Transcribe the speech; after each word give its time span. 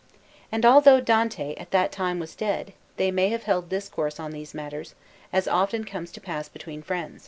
And 0.51 0.65
although 0.65 0.99
Dante 0.99 1.53
at 1.59 1.69
that 1.69 1.91
time 1.91 2.17
was 2.17 2.33
dead, 2.33 2.73
they 2.97 3.11
may 3.11 3.29
have 3.29 3.43
held 3.43 3.69
discourse 3.69 4.19
on 4.19 4.31
these 4.31 4.55
matters, 4.55 4.95
as 5.31 5.47
often 5.47 5.83
comes 5.83 6.11
to 6.13 6.19
pass 6.19 6.49
between 6.49 6.81
friends. 6.81 7.19